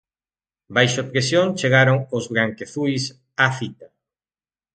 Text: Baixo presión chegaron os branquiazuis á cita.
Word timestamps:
Baixo 0.75 1.01
presión 1.11 1.47
chegaron 1.59 1.97
os 2.17 2.25
branquiazuis 2.33 3.03
á 3.43 3.45
cita. 3.57 3.87